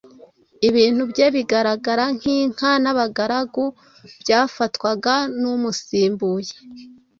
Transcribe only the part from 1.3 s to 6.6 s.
bigaragara nk'inka n'abagaragu byafatwaga n'umusimbuye